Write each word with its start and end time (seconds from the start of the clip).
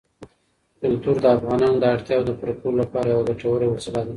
کلتور 0.81 1.15
د 1.21 1.25
افغانانو 1.37 1.77
د 1.79 1.85
اړتیاوو 1.93 2.27
د 2.27 2.31
پوره 2.39 2.53
کولو 2.61 2.77
لپاره 2.83 3.07
یوه 3.13 3.23
ګټوره 3.29 3.65
وسیله 3.73 4.01
ده. 4.03 4.09